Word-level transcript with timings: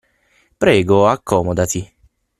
Prego, 0.63 0.97
accomodati. 1.11 1.81